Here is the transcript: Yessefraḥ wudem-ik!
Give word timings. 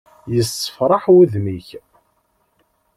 Yessefraḥ 0.33 1.03
wudem-ik! 1.13 1.69